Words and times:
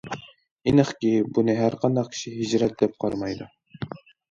ئېنىقكى، 0.71 1.11
بۇنى 1.35 1.55
ھەر 1.59 1.77
قانداق 1.85 2.11
كىشى 2.15 2.35
ھىجرەت، 2.41 2.77
دەپ 2.83 2.99
قارىمايدۇ. 3.07 3.53